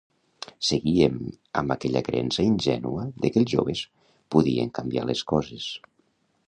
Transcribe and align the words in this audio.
Seguíem 0.69 1.19
amb 1.61 1.75
aquella 1.75 2.01
creença 2.07 2.47
ingènua 2.47 3.07
de 3.25 3.33
que 3.35 3.41
els 3.43 3.53
joves 3.55 3.85
podien 4.37 4.77
canviar 4.81 5.09
les 5.13 5.25
coses. 5.35 5.71